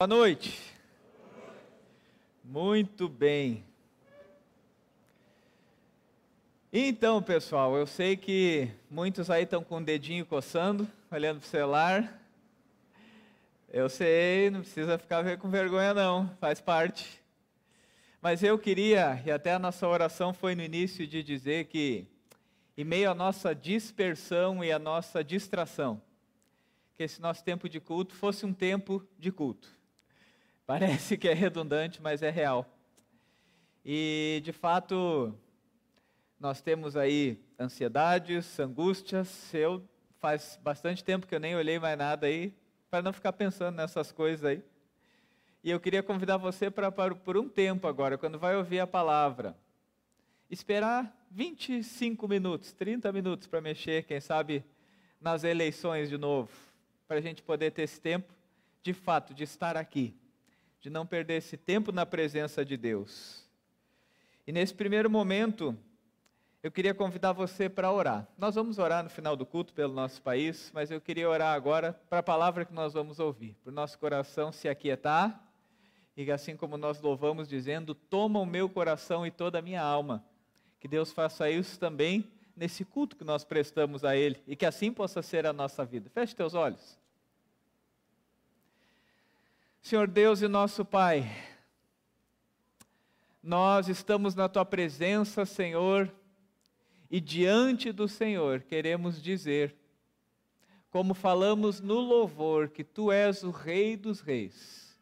[0.00, 0.56] Boa noite.
[2.44, 3.64] Muito bem.
[6.72, 11.50] Então, pessoal, eu sei que muitos aí estão com o dedinho coçando, olhando para o
[11.50, 12.22] celular.
[13.72, 17.20] Eu sei, não precisa ficar com vergonha não, faz parte.
[18.22, 22.06] Mas eu queria, e até a nossa oração foi no início de dizer que,
[22.76, 26.00] em meio à nossa dispersão e à nossa distração,
[26.96, 29.76] que esse nosso tempo de culto fosse um tempo de culto
[30.68, 32.70] Parece que é redundante, mas é real.
[33.82, 35.34] E, de fato,
[36.38, 39.54] nós temos aí ansiedades, angústias.
[39.54, 39.82] Eu
[40.18, 42.52] faz bastante tempo que eu nem olhei mais nada aí,
[42.90, 44.62] para não ficar pensando nessas coisas aí.
[45.64, 49.56] E eu queria convidar você para, por um tempo agora, quando vai ouvir a palavra,
[50.50, 54.62] esperar 25 minutos, 30 minutos para mexer, quem sabe,
[55.18, 56.50] nas eleições de novo,
[57.06, 58.34] para a gente poder ter esse tempo,
[58.82, 60.14] de fato, de estar aqui
[60.80, 63.46] de não perder esse tempo na presença de Deus.
[64.46, 65.76] E nesse primeiro momento,
[66.62, 68.26] eu queria convidar você para orar.
[68.36, 71.92] Nós vamos orar no final do culto pelo nosso país, mas eu queria orar agora
[72.08, 75.44] para a palavra que nós vamos ouvir, para o nosso coração se aquietar
[76.16, 80.24] e assim como nós louvamos dizendo, toma o meu coração e toda a minha alma.
[80.80, 84.92] Que Deus faça isso também nesse culto que nós prestamos a Ele e que assim
[84.92, 86.10] possa ser a nossa vida.
[86.10, 86.98] Feche teus olhos.
[89.88, 91.26] Senhor Deus e nosso Pai,
[93.42, 96.12] nós estamos na tua presença, Senhor,
[97.10, 99.74] e diante do Senhor queremos dizer,
[100.90, 104.94] como falamos no louvor, que tu és o Rei dos Reis,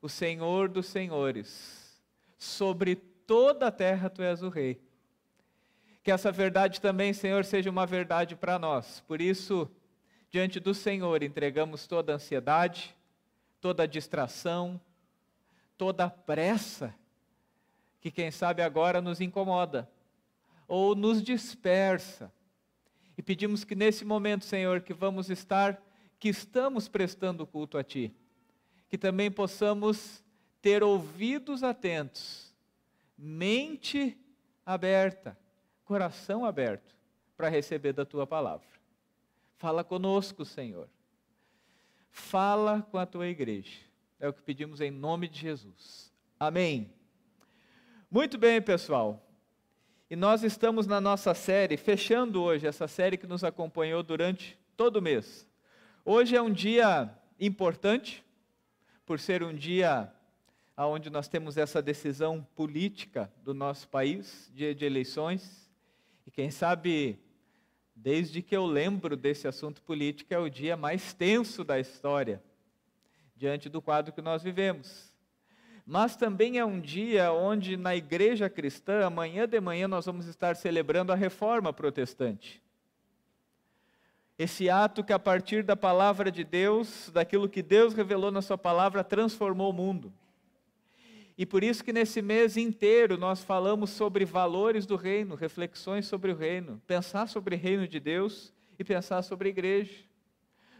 [0.00, 2.00] o Senhor dos Senhores,
[2.38, 4.80] sobre toda a terra tu és o Rei.
[6.02, 9.04] Que essa verdade também, Senhor, seja uma verdade para nós.
[9.06, 9.70] Por isso,
[10.30, 12.96] diante do Senhor, entregamos toda a ansiedade,
[13.66, 14.80] toda distração,
[15.76, 16.94] toda pressa,
[18.00, 19.90] que quem sabe agora nos incomoda
[20.68, 22.32] ou nos dispersa.
[23.18, 25.82] E pedimos que nesse momento, Senhor, que vamos estar,
[26.16, 28.14] que estamos prestando culto a Ti,
[28.88, 30.22] que também possamos
[30.62, 32.54] ter ouvidos atentos,
[33.18, 34.16] mente
[34.64, 35.36] aberta,
[35.84, 36.94] coração aberto
[37.36, 38.68] para receber da Tua palavra.
[39.56, 40.88] Fala conosco, Senhor.
[42.16, 43.78] Fala com a tua igreja.
[44.18, 46.10] É o que pedimos em nome de Jesus.
[46.40, 46.90] Amém.
[48.10, 49.22] Muito bem, pessoal.
[50.08, 54.96] E nós estamos na nossa série, fechando hoje essa série que nos acompanhou durante todo
[54.96, 55.46] o mês.
[56.06, 58.24] Hoje é um dia importante,
[59.04, 60.10] por ser um dia
[60.74, 65.70] onde nós temos essa decisão política do nosso país, dia de eleições.
[66.26, 67.20] E quem sabe
[67.98, 72.42] Desde que eu lembro desse assunto político, é o dia mais tenso da história,
[73.34, 75.10] diante do quadro que nós vivemos.
[75.86, 80.54] Mas também é um dia onde, na igreja cristã, amanhã de manhã, nós vamos estar
[80.56, 82.62] celebrando a reforma protestante.
[84.38, 88.58] Esse ato que, a partir da palavra de Deus, daquilo que Deus revelou na Sua
[88.58, 90.12] palavra, transformou o mundo.
[91.38, 96.32] E por isso que nesse mês inteiro nós falamos sobre valores do reino, reflexões sobre
[96.32, 99.92] o reino, pensar sobre o reino de Deus e pensar sobre a igreja.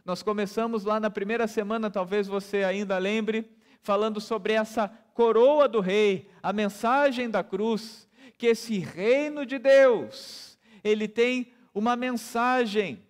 [0.02, 3.50] Nós começamos lá na primeira semana, talvez você ainda lembre,
[3.82, 8.08] falando sobre essa coroa do rei, a mensagem da cruz,
[8.38, 13.02] que esse reino de Deus, ele tem uma mensagem,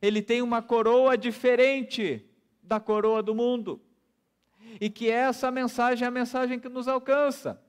[0.00, 2.24] ele tem uma coroa diferente
[2.62, 3.78] da coroa do mundo
[4.80, 7.60] e que essa mensagem é a mensagem que nos alcança.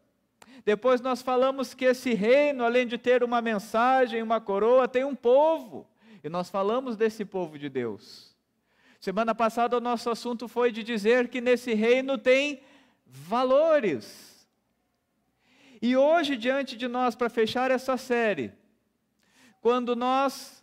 [0.65, 5.15] Depois nós falamos que esse reino, além de ter uma mensagem, uma coroa, tem um
[5.15, 5.87] povo,
[6.23, 8.35] e nós falamos desse povo de Deus.
[8.99, 12.61] Semana passada o nosso assunto foi de dizer que nesse reino tem
[13.05, 14.47] valores.
[15.81, 18.53] E hoje, diante de nós, para fechar essa série,
[19.59, 20.60] quando nós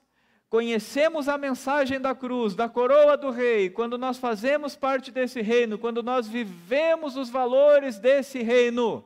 [0.49, 5.79] conhecemos a mensagem da cruz, da coroa do rei, quando nós fazemos parte desse reino,
[5.79, 9.05] quando nós vivemos os valores desse reino,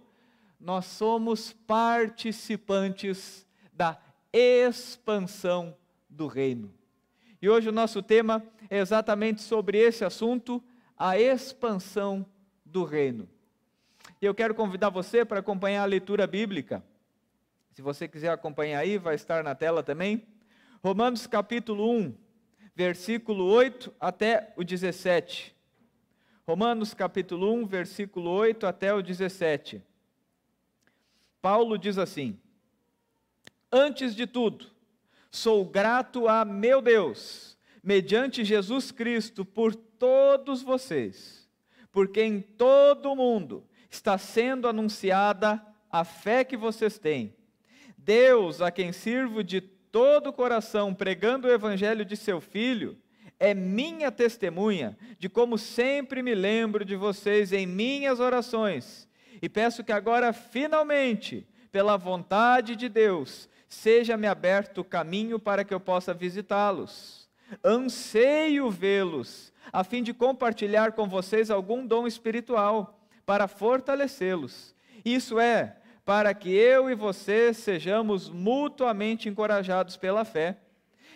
[0.61, 3.99] nós somos participantes da
[4.33, 5.77] expansão
[6.09, 6.73] do reino.
[7.41, 8.41] E hoje o nosso tema
[8.71, 10.63] é exatamente sobre esse assunto,
[10.97, 12.25] a expansão
[12.65, 13.29] do reino.
[14.21, 16.85] E eu quero convidar você para acompanhar a leitura bíblica.
[17.73, 20.25] Se você quiser acompanhar aí, vai estar na tela também.
[20.85, 22.13] Romanos capítulo 1,
[22.75, 25.55] versículo 8 até o 17.
[26.45, 29.81] Romanos capítulo 1, versículo 8 até o 17.
[31.41, 32.37] Paulo diz assim:
[33.71, 34.67] Antes de tudo,
[35.31, 41.49] sou grato a meu Deus, mediante Jesus Cristo, por todos vocês,
[41.93, 47.37] porque em todo o mundo está sendo anunciada a fé que vocês têm.
[47.97, 49.61] Deus, a quem sirvo de
[49.93, 52.99] todo o coração, pregando o evangelho de seu filho,
[53.39, 59.07] é minha testemunha de como sempre me lembro de vocês em minhas orações.
[59.43, 65.75] E peço que agora, finalmente, pela vontade de Deus, seja-me aberto o caminho para que
[65.75, 67.29] eu possa visitá-los.
[67.63, 74.75] Anseio vê-los, a fim de compartilhar com vocês algum dom espiritual, para fortalecê-los.
[75.05, 80.59] Isso é, para que eu e você sejamos mutuamente encorajados pela fé.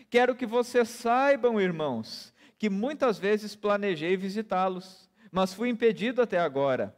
[0.09, 6.97] Quero que vocês saibam, irmãos, que muitas vezes planejei visitá-los, mas fui impedido até agora.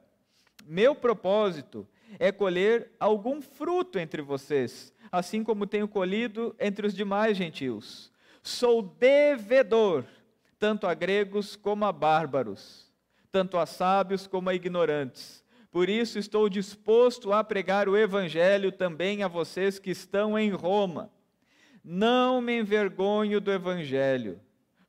[0.67, 1.88] Meu propósito
[2.19, 8.12] é colher algum fruto entre vocês, assim como tenho colhido entre os demais gentios.
[8.43, 10.05] Sou devedor,
[10.58, 12.93] tanto a gregos como a bárbaros,
[13.32, 15.43] tanto a sábios como a ignorantes.
[15.78, 21.08] Por isso estou disposto a pregar o evangelho também a vocês que estão em Roma.
[21.84, 24.40] Não me envergonho do evangelho,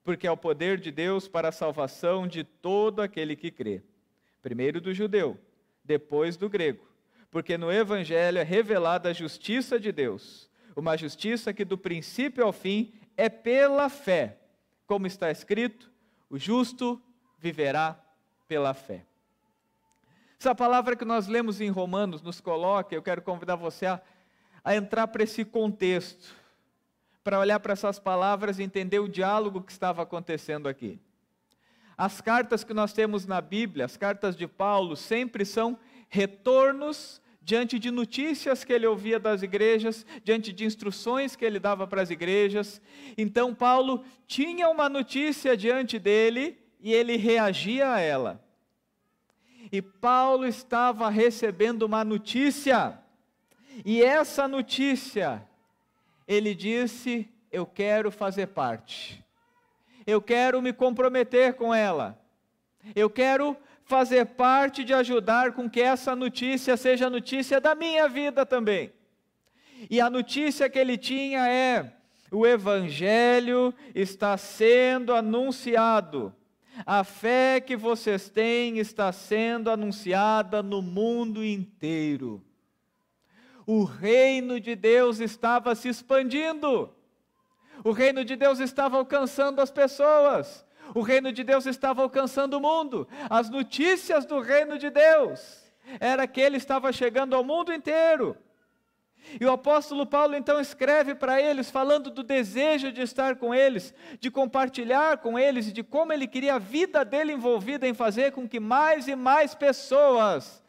[0.04, 3.84] porque é o poder de Deus para a salvação de todo aquele que crê.
[4.42, 5.40] Primeiro do judeu,
[5.86, 6.84] depois do grego
[7.30, 12.52] porque no Evangelho é revelada a justiça de Deus, uma justiça que do princípio ao
[12.52, 14.40] fim é pela fé,
[14.88, 15.92] como está escrito:
[16.32, 17.00] o justo
[17.38, 18.04] viverá
[18.48, 19.06] pela fé.
[20.42, 24.02] Essa palavra que nós lemos em Romanos nos coloca, eu quero convidar você a,
[24.64, 26.34] a entrar para esse contexto,
[27.22, 30.98] para olhar para essas palavras e entender o diálogo que estava acontecendo aqui.
[31.98, 35.78] As cartas que nós temos na Bíblia, as cartas de Paulo, sempre são
[36.08, 41.86] retornos diante de notícias que ele ouvia das igrejas, diante de instruções que ele dava
[41.86, 42.82] para as igrejas.
[43.18, 48.49] Então, Paulo tinha uma notícia diante dele e ele reagia a ela.
[49.72, 52.98] E Paulo estava recebendo uma notícia,
[53.86, 55.48] e essa notícia,
[56.28, 59.24] ele disse: Eu quero fazer parte,
[60.08, 62.20] eu quero me comprometer com ela,
[62.96, 63.56] eu quero
[63.86, 68.94] fazer parte de ajudar com que essa notícia seja notícia da minha vida também.
[69.90, 71.94] E a notícia que ele tinha é:
[72.32, 76.34] o Evangelho está sendo anunciado.
[76.86, 82.44] A fé que vocês têm está sendo anunciada no mundo inteiro.
[83.66, 86.94] O reino de Deus estava se expandindo.
[87.84, 92.62] O reino de Deus estava alcançando as pessoas o reino de Deus estava alcançando o
[92.62, 93.08] mundo.
[93.30, 98.36] As notícias do reino de Deus era que ele estava chegando ao mundo inteiro.
[99.40, 103.94] E o apóstolo Paulo então escreve para eles, falando do desejo de estar com eles,
[104.20, 108.32] de compartilhar com eles e de como ele queria a vida dele envolvida em fazer
[108.32, 110.64] com que mais e mais pessoas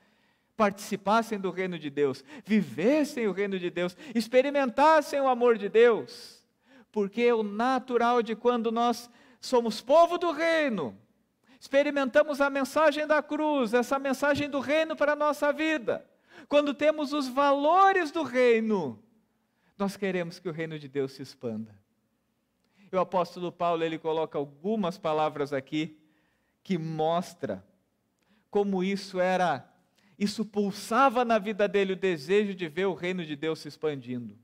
[0.56, 6.44] participassem do reino de Deus, vivessem o reino de Deus, experimentassem o amor de Deus.
[6.92, 9.08] Porque o natural de quando nós
[9.40, 10.94] somos povo do reino,
[11.58, 16.04] experimentamos a mensagem da cruz, essa mensagem do reino para a nossa vida.
[16.48, 19.02] Quando temos os valores do reino,
[19.78, 21.74] nós queremos que o reino de Deus se expanda.
[22.92, 25.98] E o apóstolo Paulo, ele coloca algumas palavras aqui
[26.62, 27.64] que mostra
[28.50, 29.66] como isso era,
[30.18, 34.36] isso pulsava na vida dele o desejo de ver o reino de Deus se expandindo.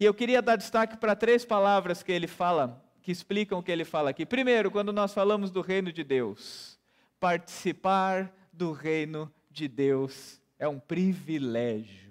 [0.00, 3.72] E eu queria dar destaque para três palavras que ele fala que explicam o que
[3.72, 4.26] ele fala aqui.
[4.26, 6.78] Primeiro, quando nós falamos do reino de Deus,
[7.18, 12.08] participar do reino de Deus é um privilégio.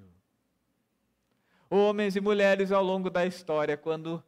[1.70, 4.24] Homens e mulheres ao longo da história, quando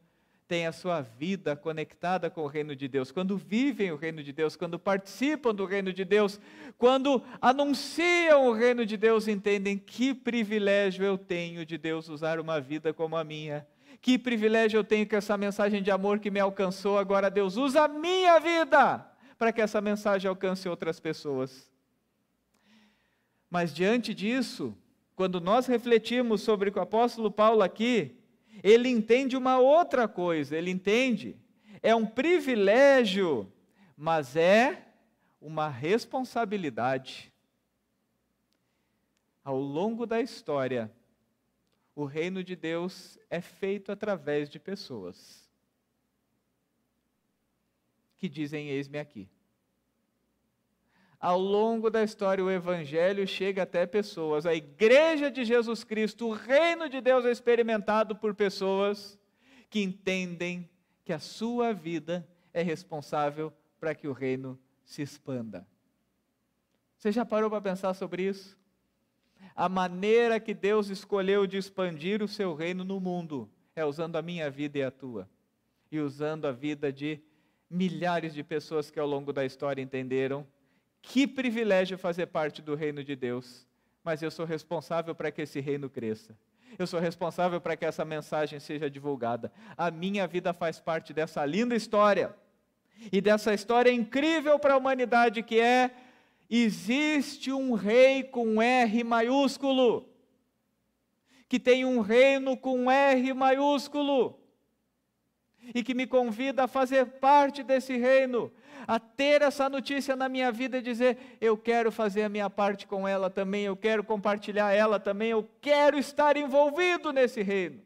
[0.46, 4.32] têm a sua vida conectada com o reino de Deus, quando vivem o reino de
[4.32, 6.40] Deus, quando participam do reino de Deus,
[6.76, 12.60] quando anunciam o reino de Deus, entendem que privilégio eu tenho de Deus usar uma
[12.60, 13.66] vida como a minha
[14.00, 17.84] que privilégio eu tenho que essa mensagem de amor que me alcançou, agora Deus usa
[17.84, 21.70] a minha vida para que essa mensagem alcance outras pessoas.
[23.50, 24.76] Mas diante disso,
[25.16, 28.16] quando nós refletimos sobre o apóstolo Paulo aqui,
[28.62, 31.36] ele entende uma outra coisa, ele entende,
[31.82, 33.52] é um privilégio,
[33.96, 34.86] mas é
[35.40, 37.32] uma responsabilidade.
[39.42, 40.92] Ao longo da história,
[41.94, 45.50] o reino de Deus é feito através de pessoas
[48.16, 49.28] que dizem: Eis-me aqui.
[51.20, 54.46] Ao longo da história, o Evangelho chega até pessoas.
[54.46, 59.18] A igreja de Jesus Cristo, o reino de Deus é experimentado por pessoas
[59.68, 60.66] que entendem
[61.04, 65.66] que a sua vida é responsável para que o reino se expanda.
[66.96, 68.58] Você já parou para pensar sobre isso?
[69.54, 74.22] A maneira que Deus escolheu de expandir o seu reino no mundo é usando a
[74.22, 75.28] minha vida e a tua,
[75.92, 77.20] e usando a vida de
[77.68, 80.46] milhares de pessoas que ao longo da história entenderam
[81.02, 83.66] que privilégio fazer parte do reino de Deus,
[84.02, 86.36] mas eu sou responsável para que esse reino cresça.
[86.78, 89.52] Eu sou responsável para que essa mensagem seja divulgada.
[89.76, 92.34] A minha vida faz parte dessa linda história
[93.10, 95.90] e dessa história incrível para a humanidade que é
[96.48, 100.08] existe um rei com R maiúsculo,
[101.48, 104.38] que tem um reino com R maiúsculo,
[105.74, 108.52] e que me convida a fazer parte desse reino,
[108.90, 112.88] a ter essa notícia na minha vida e dizer: eu quero fazer a minha parte
[112.88, 117.80] com ela também, eu quero compartilhar ela também, eu quero estar envolvido nesse reino.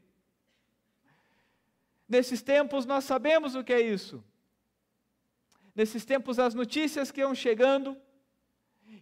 [2.09, 4.25] Nesses tempos nós sabemos o que é isso.
[5.75, 7.99] Nesses tempos as notícias que iam chegando,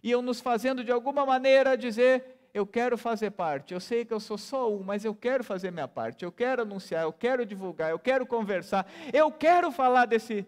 [0.03, 3.73] iam nos fazendo de alguma maneira dizer: eu quero fazer parte.
[3.73, 6.25] Eu sei que eu sou só um, mas eu quero fazer minha parte.
[6.25, 10.45] Eu quero anunciar, eu quero divulgar, eu quero conversar, eu quero falar desse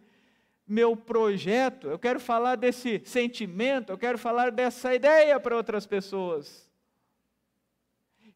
[0.68, 6.70] meu projeto, eu quero falar desse sentimento, eu quero falar dessa ideia para outras pessoas.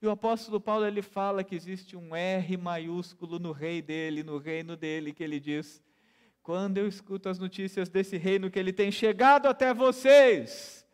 [0.02, 4.38] E o apóstolo Paulo ele fala que existe um R maiúsculo no rei dele, no
[4.38, 5.82] reino dele, que ele diz:
[6.42, 10.86] quando eu escuto as notícias desse reino que ele tem chegado até vocês,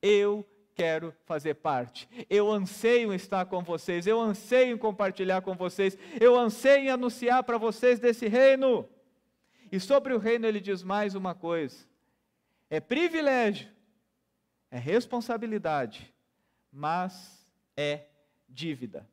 [0.00, 2.08] eu quero fazer parte.
[2.30, 7.98] Eu anseio estar com vocês, eu anseio compartilhar com vocês, eu anseio anunciar para vocês
[7.98, 8.88] desse reino.
[9.74, 11.84] E sobre o reino ele diz mais uma coisa:
[12.70, 13.68] é privilégio,
[14.70, 16.14] é responsabilidade,
[16.70, 17.44] mas
[17.76, 18.04] é
[18.48, 19.04] dívida.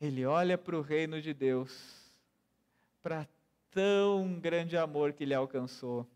[0.00, 2.10] Ele olha para o reino de Deus,
[3.02, 3.28] para
[3.70, 6.08] tão grande amor que lhe alcançou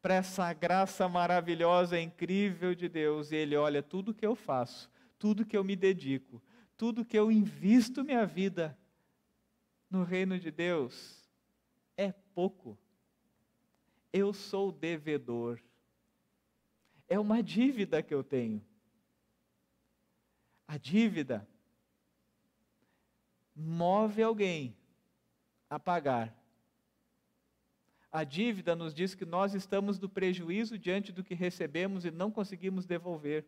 [0.00, 5.46] para essa graça maravilhosa, incrível de Deus, e Ele olha tudo que eu faço, tudo
[5.46, 6.42] que eu me dedico,
[6.76, 8.76] tudo que eu invisto minha vida
[9.92, 11.22] no reino de Deus,
[11.96, 12.78] é pouco.
[14.12, 15.60] Eu sou devedor.
[17.08, 18.64] É uma dívida que eu tenho.
[20.66, 21.46] A dívida
[23.54, 24.76] move alguém
[25.68, 26.34] a pagar
[28.12, 32.30] a dívida nos diz que nós estamos no prejuízo diante do que recebemos e não
[32.30, 33.46] conseguimos devolver.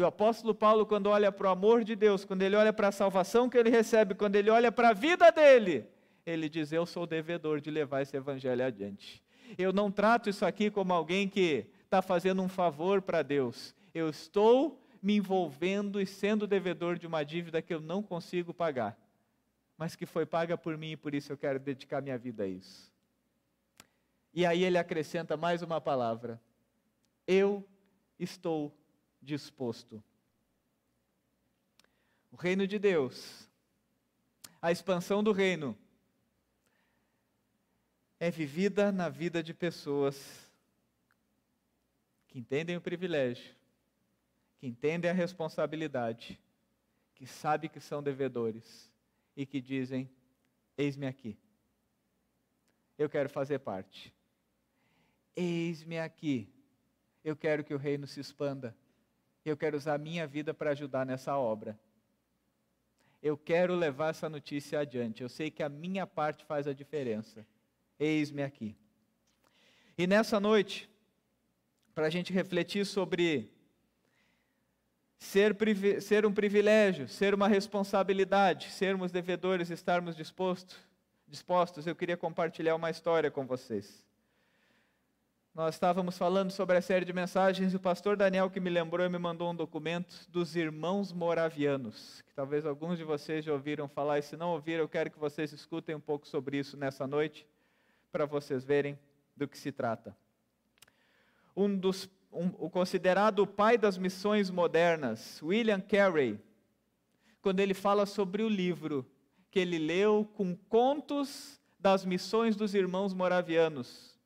[0.00, 2.88] E o apóstolo Paulo, quando olha para o amor de Deus, quando ele olha para
[2.88, 5.86] a salvação que ele recebe, quando ele olha para a vida dele,
[6.24, 9.22] ele diz: Eu sou devedor de levar esse evangelho adiante.
[9.58, 13.74] Eu não trato isso aqui como alguém que está fazendo um favor para Deus.
[13.92, 18.98] Eu estou me envolvendo e sendo devedor de uma dívida que eu não consigo pagar,
[19.76, 22.48] mas que foi paga por mim e por isso eu quero dedicar minha vida a
[22.48, 22.90] isso.
[24.32, 26.40] E aí ele acrescenta mais uma palavra:
[27.26, 27.62] Eu
[28.18, 28.74] estou
[29.20, 30.02] disposto.
[32.30, 33.48] O reino de Deus,
[34.62, 35.76] a expansão do reino,
[38.18, 40.48] é vivida na vida de pessoas
[42.28, 43.56] que entendem o privilégio,
[44.58, 46.38] que entendem a responsabilidade,
[47.14, 48.92] que sabem que são devedores
[49.36, 50.08] e que dizem:
[50.76, 51.36] Eis-me aqui.
[52.96, 54.14] Eu quero fazer parte.
[55.34, 56.52] Eis-me aqui.
[57.24, 58.76] Eu quero que o reino se expanda.
[59.44, 61.78] Eu quero usar a minha vida para ajudar nessa obra.
[63.22, 65.22] Eu quero levar essa notícia adiante.
[65.22, 67.46] Eu sei que a minha parte faz a diferença.
[67.98, 68.76] Eis-me aqui.
[69.96, 70.88] E nessa noite,
[71.94, 73.50] para a gente refletir sobre
[75.18, 75.54] ser,
[76.00, 80.78] ser, um privilégio, ser uma responsabilidade, sermos devedores, estarmos dispostos,
[81.28, 84.02] dispostos, eu queria compartilhar uma história com vocês.
[85.60, 89.10] Nós estávamos falando sobre a série de mensagens e o pastor Daniel, que me lembrou,
[89.10, 94.18] me mandou um documento dos irmãos moravianos, que talvez alguns de vocês já ouviram falar,
[94.18, 97.46] e se não ouviram, eu quero que vocês escutem um pouco sobre isso nessa noite,
[98.10, 98.98] para vocês verem
[99.36, 100.16] do que se trata.
[101.54, 106.40] Um dos, um, o considerado pai das missões modernas, William Carey,
[107.42, 109.06] quando ele fala sobre o livro
[109.50, 114.18] que ele leu com contos das missões dos irmãos moravianos,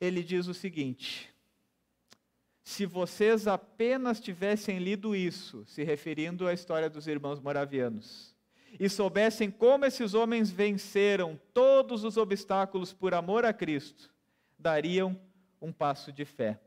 [0.00, 1.32] ele diz o seguinte:
[2.62, 8.34] se vocês apenas tivessem lido isso, se referindo à história dos irmãos moravianos,
[8.78, 14.12] e soubessem como esses homens venceram todos os obstáculos por amor a Cristo,
[14.58, 15.18] dariam
[15.60, 16.60] um passo de fé.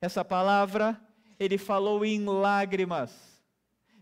[0.00, 1.00] Essa palavra
[1.38, 3.42] ele falou em lágrimas,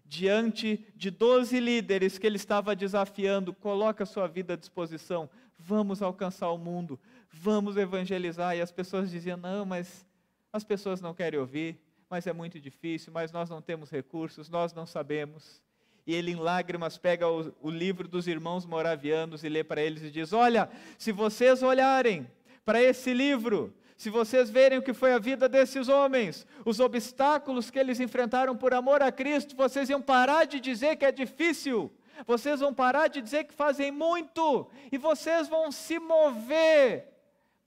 [0.05, 5.29] diante de doze líderes que ele estava desafiando, coloca sua vida à disposição,
[5.59, 6.99] vamos alcançar o mundo,
[7.31, 8.57] vamos evangelizar.
[8.57, 10.07] E as pessoas diziam: não, mas
[10.53, 14.73] as pessoas não querem ouvir, mas é muito difícil, mas nós não temos recursos, nós
[14.73, 15.63] não sabemos.
[16.07, 20.03] E ele, em lágrimas, pega o, o livro dos irmãos moravianos e lê para eles
[20.03, 22.27] e diz: Olha, se vocês olharem
[22.65, 27.71] para esse livro, se vocês verem o que foi a vida desses homens, os obstáculos
[27.71, 31.93] que eles enfrentaram por amor a Cristo, vocês iam parar de dizer que é difícil,
[32.27, 37.18] vocês vão parar de dizer que fazem muito, e vocês vão se mover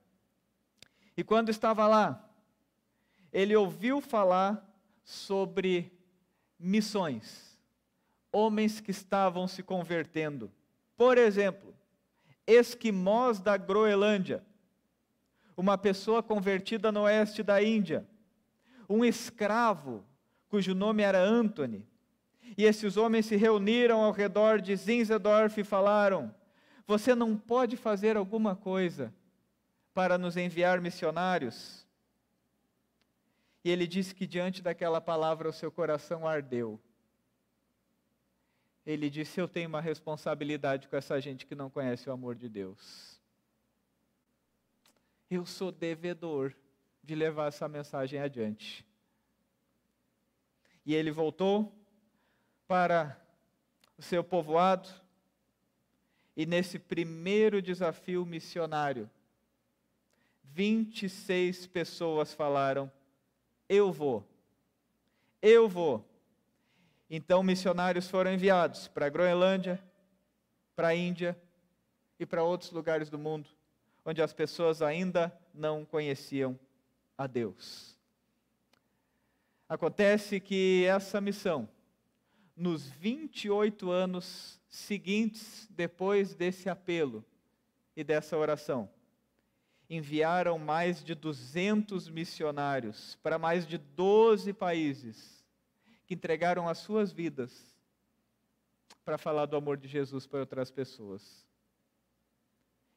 [1.15, 2.29] E quando estava lá,
[3.31, 4.63] ele ouviu falar
[5.03, 5.91] sobre
[6.59, 7.57] missões,
[8.31, 10.51] homens que estavam se convertendo.
[10.95, 11.73] Por exemplo,
[12.47, 14.43] esquimós da Groenlândia
[15.55, 18.07] uma pessoa convertida no oeste da Índia,
[18.89, 20.03] um escravo
[20.49, 21.87] cujo nome era Anthony.
[22.57, 26.33] E esses homens se reuniram ao redor de Zinzendorf e falaram:
[26.85, 29.13] Você não pode fazer alguma coisa
[29.93, 31.87] para nos enviar missionários?
[33.63, 36.79] E ele disse que diante daquela palavra o seu coração ardeu.
[38.85, 42.49] Ele disse: Eu tenho uma responsabilidade com essa gente que não conhece o amor de
[42.49, 43.13] Deus
[45.35, 46.53] eu sou devedor
[47.03, 48.85] de levar essa mensagem adiante.
[50.85, 51.73] E ele voltou
[52.67, 53.19] para
[53.97, 54.89] o seu povoado,
[56.35, 59.09] e nesse primeiro desafio missionário,
[60.53, 62.91] 26 pessoas falaram:
[63.67, 64.27] Eu vou,
[65.41, 66.07] eu vou.
[67.09, 69.83] Então, missionários foram enviados para a Groenlândia,
[70.75, 71.37] para a Índia
[72.19, 73.49] e para outros lugares do mundo
[74.05, 76.59] onde as pessoas ainda não conheciam
[77.17, 77.97] a Deus.
[79.67, 81.69] Acontece que essa missão,
[82.55, 87.23] nos 28 anos seguintes, depois desse apelo
[87.95, 88.89] e dessa oração,
[89.95, 95.43] enviaram mais de 200 missionários para mais de 12 países,
[96.05, 97.75] que entregaram as suas vidas
[99.05, 101.45] para falar do amor de Jesus para outras pessoas.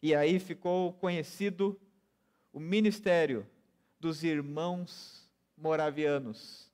[0.02, 1.78] E aí ficou conhecido
[2.52, 3.46] o ministério
[4.00, 6.70] dos irmãos moravianos.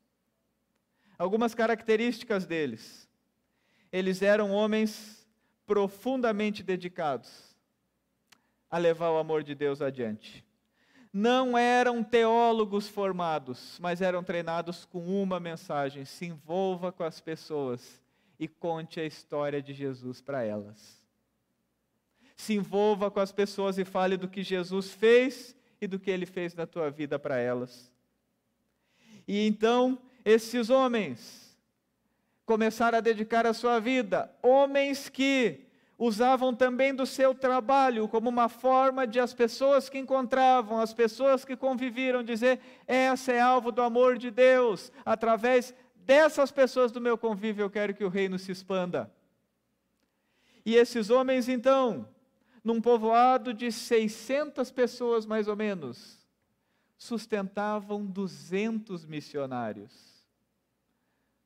[1.19, 3.09] Algumas características deles.
[3.91, 5.27] Eles eram homens
[5.67, 7.52] profundamente dedicados
[8.73, 10.45] a levar o amor de Deus adiante.
[11.13, 18.03] Não eram teólogos formados, mas eram treinados com uma mensagem: se envolva com as pessoas
[18.41, 21.03] e conte a história de Jesus para elas
[22.43, 26.27] se envolva com as pessoas e fale do que Jesus fez e do que ele
[26.27, 27.93] fez na tua vida para elas.
[29.29, 31.57] E então, esses homens
[32.45, 35.61] começaram a dedicar a sua vida, homens que
[36.05, 41.45] usavam também do seu trabalho como uma forma de as pessoas que encontravam, as pessoas
[41.45, 47.17] que conviviam, dizer: essa é alvo do amor de Deus, através dessas pessoas do meu
[47.17, 49.13] convívio eu quero que o reino se expanda.
[50.65, 52.09] E esses homens então
[52.65, 56.19] num povoado de 600 pessoas mais ou menos,
[56.97, 60.12] sustentavam 200 missionários.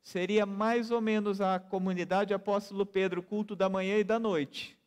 [0.06, 4.78] Seria mais ou menos a comunidade apóstolo Pedro, culto da manhã e da noite,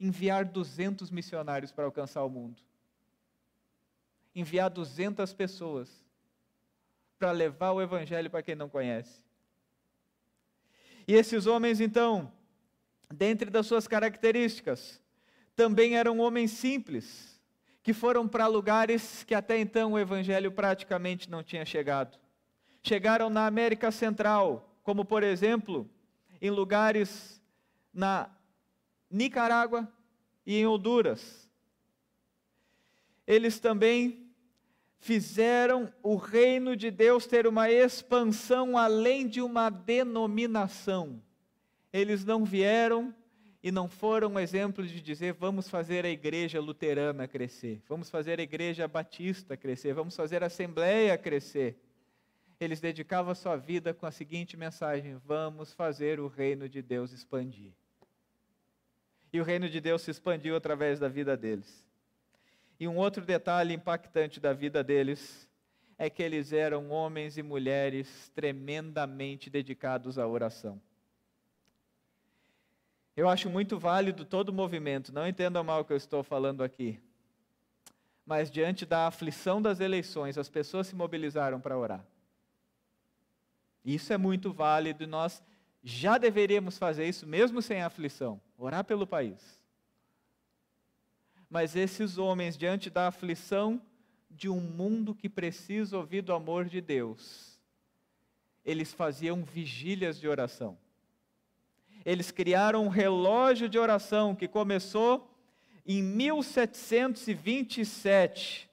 [0.00, 2.62] enviar 200 missionários para alcançar o mundo.
[4.34, 5.90] Enviar 200 pessoas
[7.18, 9.20] para levar o evangelho para quem não conhece.
[11.06, 12.32] E esses homens, então,
[13.12, 15.02] dentre das suas características,
[15.54, 17.38] também eram homens simples,
[17.82, 22.18] que foram para lugares que até então o evangelho praticamente não tinha chegado.
[22.86, 25.90] Chegaram na América Central, como por exemplo,
[26.40, 27.42] em lugares
[27.92, 28.30] na
[29.10, 29.92] Nicarágua
[30.46, 31.50] e em Honduras.
[33.26, 34.30] Eles também
[35.00, 41.20] fizeram o reino de Deus ter uma expansão além de uma denominação.
[41.92, 43.12] Eles não vieram
[43.60, 48.38] e não foram um exemplo de dizer vamos fazer a igreja luterana crescer, vamos fazer
[48.38, 51.82] a igreja batista crescer, vamos fazer a assembleia crescer.
[52.58, 57.12] Eles dedicavam a sua vida com a seguinte mensagem: vamos fazer o reino de Deus
[57.12, 57.72] expandir.
[59.32, 61.84] E o reino de Deus se expandiu através da vida deles.
[62.80, 65.48] E um outro detalhe impactante da vida deles
[65.98, 70.80] é que eles eram homens e mulheres tremendamente dedicados à oração.
[73.16, 76.62] Eu acho muito válido todo o movimento, não entendam mal o que eu estou falando
[76.62, 77.00] aqui.
[78.26, 82.04] Mas diante da aflição das eleições, as pessoas se mobilizaram para orar.
[83.86, 85.40] Isso é muito válido e nós
[85.80, 89.62] já deveríamos fazer isso mesmo sem aflição orar pelo país.
[91.48, 93.80] Mas esses homens, diante da aflição
[94.28, 97.60] de um mundo que precisa ouvir do amor de Deus,
[98.64, 100.76] eles faziam vigílias de oração.
[102.04, 105.32] Eles criaram um relógio de oração que começou
[105.86, 108.68] em 1727.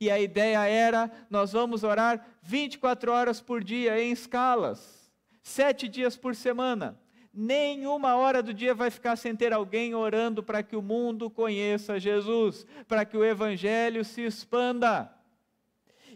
[0.00, 5.10] E a ideia era: nós vamos orar 24 horas por dia em escalas,
[5.42, 6.98] sete dias por semana.
[7.34, 12.00] Nenhuma hora do dia vai ficar sem ter alguém orando para que o mundo conheça
[12.00, 15.12] Jesus, para que o Evangelho se expanda.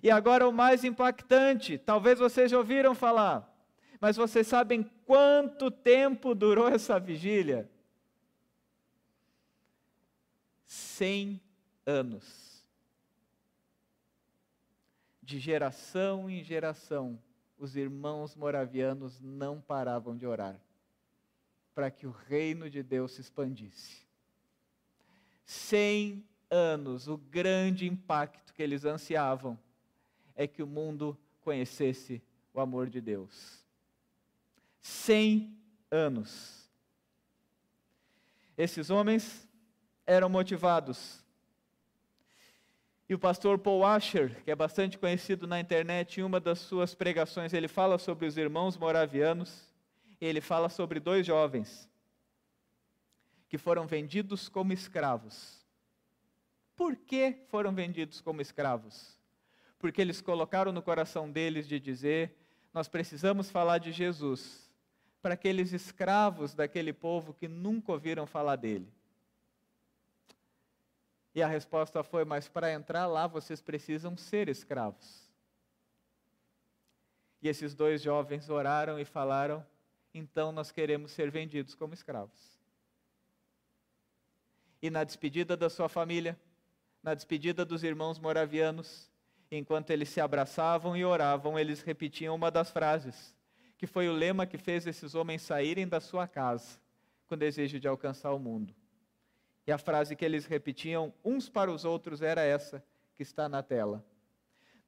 [0.03, 3.47] E agora o mais impactante, talvez vocês já ouviram falar,
[4.01, 7.69] mas vocês sabem quanto tempo durou essa vigília?
[10.65, 11.41] Cem
[11.85, 12.50] anos.
[15.31, 17.17] De geração em geração,
[17.57, 20.61] os irmãos moravianos não paravam de orar
[21.73, 24.05] para que o reino de Deus se expandisse.
[25.45, 29.57] Cem anos, o grande impacto que eles ansiavam
[30.35, 32.21] é que o mundo conhecesse
[32.53, 33.65] o amor de Deus.
[34.81, 35.57] Cem
[35.93, 36.69] anos.
[38.59, 39.49] Esses homens
[40.05, 41.20] eram motivados.
[43.11, 46.95] E o pastor Paul Washer, que é bastante conhecido na internet, em uma das suas
[46.95, 49.69] pregações, ele fala sobre os irmãos moravianos
[50.21, 51.89] ele fala sobre dois jovens
[53.49, 55.67] que foram vendidos como escravos.
[56.77, 59.19] Por que foram vendidos como escravos?
[59.79, 62.37] Porque eles colocaram no coração deles de dizer:
[62.73, 64.71] nós precisamos falar de Jesus
[65.21, 68.93] para aqueles escravos daquele povo que nunca ouviram falar dele.
[71.35, 75.31] E a resposta foi: mas para entrar lá vocês precisam ser escravos.
[77.43, 79.65] E esses dois jovens oraram e falaram:
[80.13, 82.59] então nós queremos ser vendidos como escravos.
[84.83, 86.39] E na despedida da sua família,
[87.03, 89.11] na despedida dos irmãos moravianos,
[89.51, 93.35] enquanto eles se abraçavam e oravam, eles repetiam uma das frases,
[93.77, 96.79] que foi o lema que fez esses homens saírem da sua casa
[97.27, 98.75] com desejo de alcançar o mundo.
[99.67, 102.83] E a frase que eles repetiam uns para os outros era essa
[103.15, 104.05] que está na tela: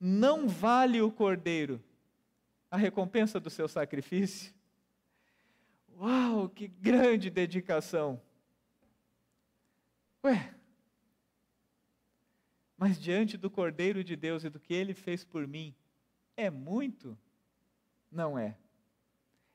[0.00, 1.82] Não vale o cordeiro
[2.70, 4.54] a recompensa do seu sacrifício?
[5.98, 8.20] Uau, que grande dedicação!
[10.24, 10.54] Ué,
[12.82, 15.72] mas diante do Cordeiro de Deus e do que ele fez por mim,
[16.36, 17.16] é muito?
[18.10, 18.56] Não é.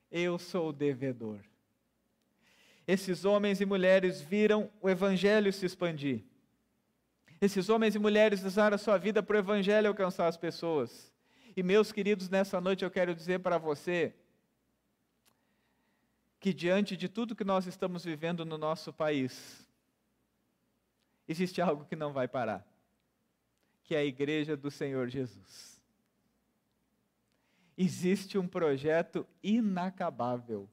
[0.10, 1.42] Eu sou o devedor.
[2.88, 6.24] Esses homens e mulheres viram o Evangelho se expandir.
[7.42, 11.14] Esses homens e mulheres usaram a sua vida para o Evangelho alcançar as pessoas.
[11.56, 14.16] E, meus queridos, nessa noite eu quero dizer para você
[16.40, 19.68] que diante de tudo que nós estamos vivendo no nosso país,
[21.28, 22.66] existe algo que não vai parar,
[23.84, 25.82] que é a igreja do Senhor Jesus.
[27.78, 30.70] Existe um projeto inacabável,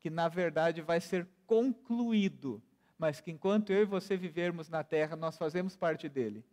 [0.00, 2.60] que na verdade vai ser concluído,
[2.98, 6.44] mas que enquanto eu e você vivermos na terra, nós fazemos parte dele.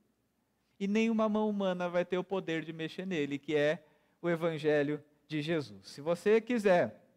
[0.79, 3.83] E nenhuma mão humana vai ter o poder de mexer nele, que é
[4.21, 5.89] o Evangelho de Jesus.
[5.89, 7.07] Se você quiser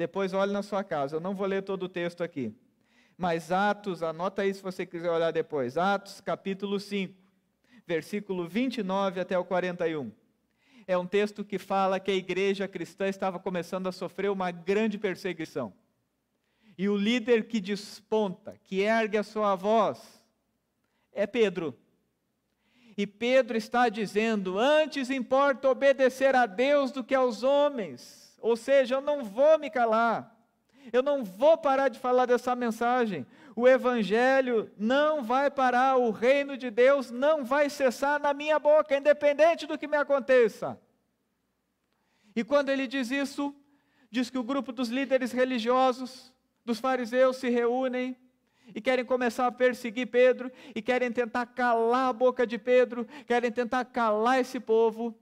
[0.00, 1.16] depois olhe na sua casa.
[1.16, 2.54] Eu não vou ler todo o texto aqui.
[3.18, 5.76] Mas Atos, anota aí se você quiser olhar depois.
[5.76, 7.14] Atos, capítulo 5,
[7.86, 10.10] versículo 29 até o 41.
[10.90, 14.98] É um texto que fala que a igreja cristã estava começando a sofrer uma grande
[14.98, 15.72] perseguição.
[16.76, 20.00] E o líder que desponta, que ergue a sua voz,
[21.12, 21.78] é Pedro.
[22.96, 28.94] E Pedro está dizendo: Antes importa obedecer a Deus do que aos homens ou seja,
[28.94, 30.34] eu não vou me calar.
[30.92, 33.26] Eu não vou parar de falar dessa mensagem.
[33.60, 38.96] O Evangelho não vai parar, o reino de Deus não vai cessar na minha boca,
[38.96, 40.80] independente do que me aconteça.
[42.34, 43.54] E quando ele diz isso,
[44.10, 46.32] diz que o grupo dos líderes religiosos,
[46.64, 48.16] dos fariseus, se reúnem
[48.74, 53.52] e querem começar a perseguir Pedro, e querem tentar calar a boca de Pedro, querem
[53.52, 55.14] tentar calar esse povo,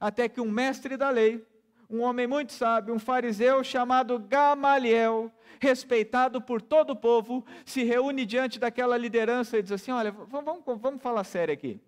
[0.00, 1.46] até que um mestre da lei,
[1.90, 5.30] um homem muito sábio, um fariseu chamado Gamaliel,
[5.62, 10.60] respeitado por todo o povo, se reúne diante daquela liderança e diz assim: Olha, vamos,
[10.64, 11.80] vamos falar sério aqui.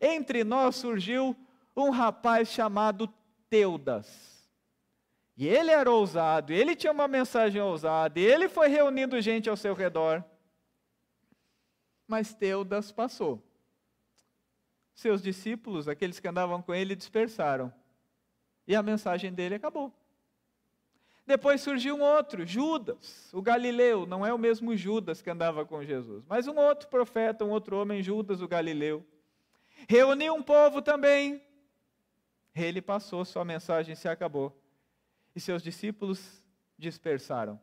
[0.00, 1.36] Entre nós surgiu
[1.76, 3.06] um rapaz chamado
[3.50, 4.48] Teudas.
[5.36, 9.56] E ele era ousado, ele tinha uma mensagem ousada, e ele foi reunindo gente ao
[9.58, 10.24] seu redor.
[12.08, 13.42] Mas Teudas passou.
[14.94, 17.70] Seus discípulos, aqueles que andavam com ele, dispersaram.
[18.66, 19.92] E a mensagem dele acabou.
[21.26, 25.82] Depois surgiu um outro, Judas, o Galileu, não é o mesmo Judas que andava com
[25.82, 29.04] Jesus, mas um outro profeta, um outro homem, Judas, o Galileu.
[29.88, 31.42] Reuniu um povo também.
[32.54, 34.56] Ele passou, sua mensagem se acabou
[35.34, 36.44] e seus discípulos
[36.78, 37.60] dispersaram.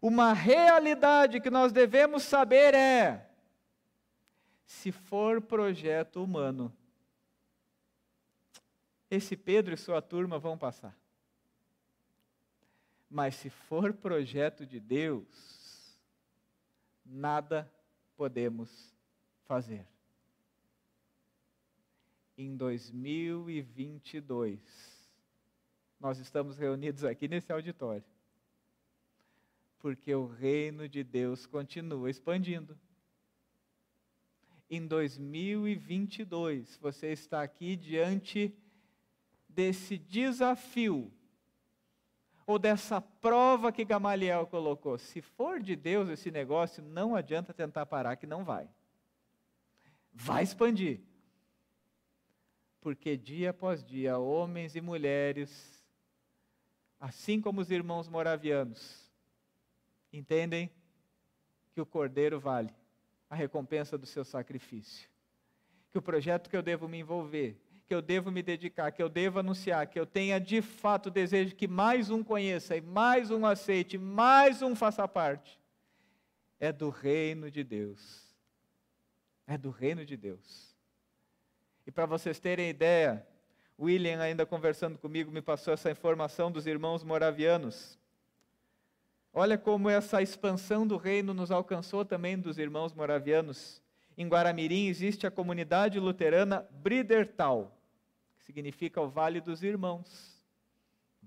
[0.00, 3.30] Uma realidade que nós devemos saber é:
[4.64, 6.74] se for projeto humano,
[9.10, 10.96] esse Pedro e sua turma vão passar.
[13.12, 16.00] Mas se for projeto de Deus,
[17.04, 17.70] nada
[18.16, 18.96] podemos
[19.44, 19.86] fazer.
[22.38, 24.58] Em 2022,
[26.00, 28.02] nós estamos reunidos aqui nesse auditório.
[29.78, 32.80] Porque o reino de Deus continua expandindo.
[34.70, 38.56] Em 2022, você está aqui diante
[39.46, 41.12] desse desafio,
[42.46, 44.98] ou dessa prova que Gamaliel colocou.
[44.98, 48.68] Se for de Deus esse negócio, não adianta tentar parar, que não vai.
[50.12, 51.00] Vai expandir.
[52.80, 55.82] Porque dia após dia, homens e mulheres
[57.02, 59.10] assim como os irmãos moravianos,
[60.12, 60.70] entendem
[61.72, 62.72] que o cordeiro vale
[63.28, 65.10] a recompensa do seu sacrifício.
[65.90, 67.60] Que o projeto que eu devo me envolver,
[67.92, 71.10] que eu devo me dedicar, que eu devo anunciar, que eu tenha de fato o
[71.10, 75.60] desejo que mais um conheça, e mais um aceite, mais um faça parte,
[76.58, 78.34] é do reino de Deus.
[79.46, 80.74] É do reino de Deus.
[81.86, 83.26] E para vocês terem ideia,
[83.78, 87.98] William, ainda conversando comigo, me passou essa informação dos irmãos moravianos.
[89.34, 93.82] Olha como essa expansão do reino nos alcançou também dos irmãos moravianos.
[94.16, 97.81] Em Guaramirim existe a comunidade luterana Bridertal,
[98.42, 100.40] significa o Vale dos Irmãos.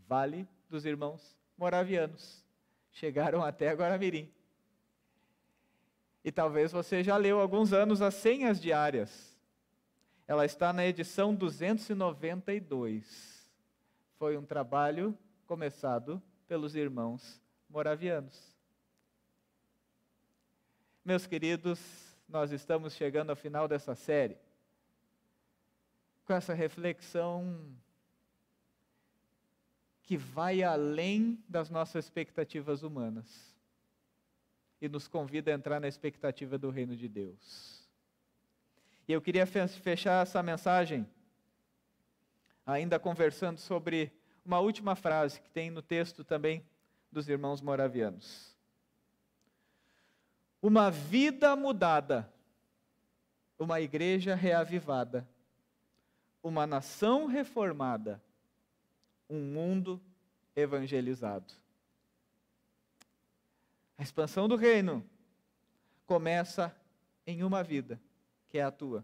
[0.07, 2.45] Vale dos Irmãos Moravianos.
[2.91, 4.31] Chegaram até Guaramirim.
[6.23, 9.35] E talvez você já leu alguns anos as senhas diárias
[10.27, 13.51] ela está na edição 292.
[14.17, 18.55] Foi um trabalho começado pelos irmãos moravianos.
[21.03, 21.79] Meus queridos,
[22.27, 24.37] nós estamos chegando ao final dessa série
[26.25, 27.75] com essa reflexão
[30.01, 33.55] que vai além das nossas expectativas humanas
[34.81, 37.87] e nos convida a entrar na expectativa do reino de Deus.
[39.07, 41.07] E eu queria fechar essa mensagem
[42.65, 44.11] ainda conversando sobre
[44.43, 46.65] uma última frase que tem no texto também
[47.11, 48.55] dos irmãos moravianos.
[50.61, 52.31] Uma vida mudada,
[53.57, 55.27] uma igreja reavivada,
[56.45, 58.21] uma nação reformada,
[59.27, 59.99] um mundo
[60.55, 61.51] evangelizado.
[63.97, 65.03] A expansão do reino
[66.05, 66.71] começa
[67.25, 67.99] em uma vida
[68.47, 69.03] que é a tua,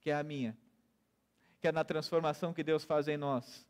[0.00, 0.56] que é a minha,
[1.60, 3.66] que é na transformação que Deus faz em nós.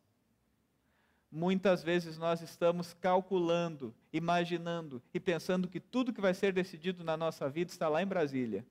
[1.32, 7.16] Muitas vezes nós estamos calculando, imaginando e pensando que tudo que vai ser decidido na
[7.16, 8.64] nossa vida está lá em Brasília.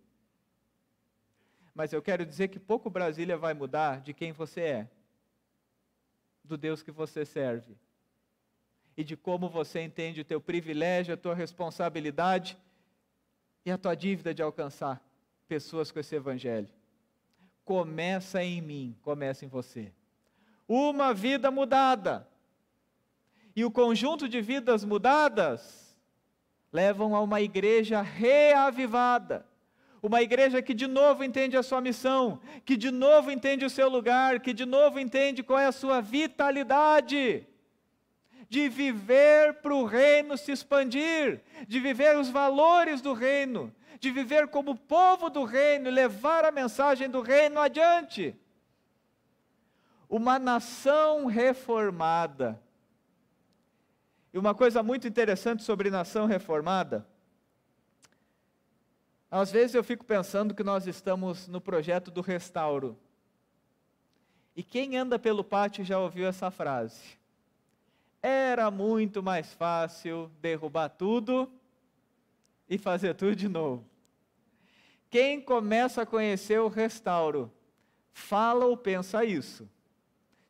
[1.73, 4.87] Mas eu quero dizer que pouco Brasília vai mudar de quem você é,
[6.43, 7.75] do Deus que você serve
[8.95, 12.57] e de como você entende o teu privilégio, a tua responsabilidade
[13.65, 15.01] e a tua dívida de alcançar
[15.47, 16.69] pessoas com esse evangelho.
[17.65, 19.91] Começa em mim, começa em você.
[20.67, 22.27] Uma vida mudada.
[23.55, 25.95] E o conjunto de vidas mudadas
[26.71, 29.45] levam a uma igreja reavivada.
[30.03, 33.87] Uma igreja que de novo entende a sua missão, que de novo entende o seu
[33.87, 37.47] lugar, que de novo entende qual é a sua vitalidade
[38.49, 44.49] de viver para o reino se expandir, de viver os valores do reino, de viver
[44.49, 48.35] como povo do reino e levar a mensagem do reino adiante.
[50.09, 52.61] Uma nação reformada.
[54.33, 57.07] E uma coisa muito interessante sobre nação reformada,
[59.35, 62.95] às vezes eu fico pensando que nós estamos no projeto do restauro.
[64.55, 67.01] E quem anda pelo pátio já ouviu essa frase?
[68.21, 71.51] Era muito mais fácil derrubar tudo
[72.69, 73.83] e fazer tudo de novo.
[75.09, 77.51] Quem começa a conhecer o restauro,
[78.11, 79.67] fala ou pensa isso.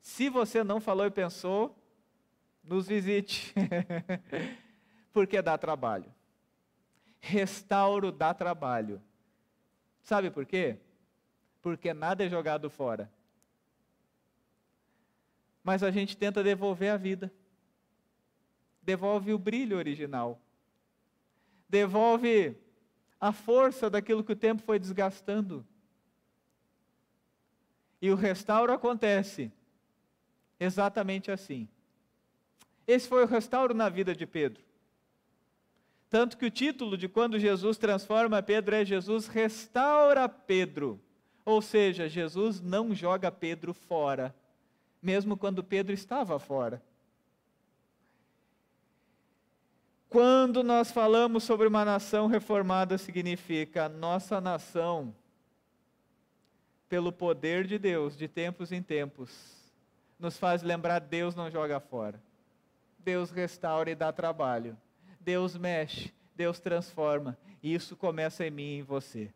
[0.02, 1.74] Se você não falou e pensou,
[2.62, 3.56] nos visite,
[5.14, 6.14] porque dá trabalho.
[7.26, 9.02] Restauro dá trabalho.
[10.02, 10.78] Sabe por quê?
[11.62, 13.10] Porque nada é jogado fora.
[15.64, 17.32] Mas a gente tenta devolver a vida.
[18.82, 20.38] Devolve o brilho original.
[21.70, 22.58] Devolve
[23.22, 25.66] a força daquilo que o tempo foi desgastando.
[28.02, 29.50] E o restauro acontece
[30.60, 31.70] exatamente assim.
[32.86, 34.73] Esse foi o restauro na vida de Pedro.
[36.14, 41.02] Tanto que o título de quando Jesus transforma Pedro é Jesus restaura Pedro.
[41.44, 44.32] Ou seja, Jesus não joga Pedro fora,
[45.02, 46.84] mesmo quando Pedro estava fora.
[50.08, 55.16] Quando nós falamos sobre uma nação reformada, significa nossa nação,
[56.88, 59.74] pelo poder de Deus, de tempos em tempos,
[60.20, 62.22] nos faz lembrar: Deus não joga fora.
[63.00, 64.78] Deus restaura e dá trabalho.
[65.24, 67.38] Deus mexe, Deus transforma.
[67.62, 69.34] E isso começa em mim e em você.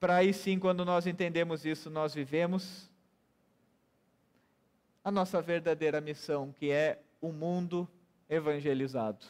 [0.00, 2.90] Para aí sim, quando nós entendemos isso, nós vivemos
[5.02, 7.88] a nossa verdadeira missão, que é o mundo
[8.28, 9.24] evangelizado.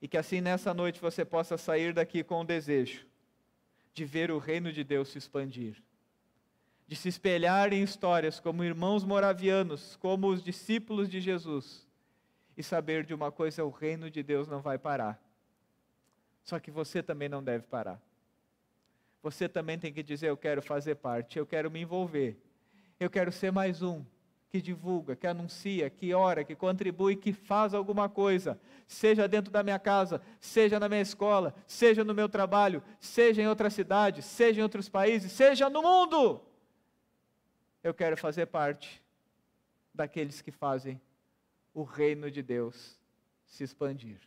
[0.00, 3.06] E que assim nessa noite você possa sair daqui com o desejo
[3.94, 5.82] de ver o reino de Deus se expandir
[6.92, 11.86] de se espelhar em histórias como irmãos moravianos, como os discípulos de Jesus,
[12.56, 15.20] e saber de uma coisa: o reino de Deus não vai parar.
[16.42, 18.00] Só que você também não deve parar.
[19.22, 22.36] Você também tem que dizer: eu quero fazer parte, eu quero me envolver,
[22.98, 24.04] eu quero ser mais um
[24.48, 29.62] que divulga, que anuncia, que ora, que contribui, que faz alguma coisa, seja dentro da
[29.62, 34.60] minha casa, seja na minha escola, seja no meu trabalho, seja em outra cidade, seja
[34.60, 36.42] em outros países, seja no mundo
[37.82, 39.02] eu quero fazer parte
[39.92, 41.00] daqueles que fazem
[41.74, 42.98] o reino de Deus
[43.46, 44.20] se expandir.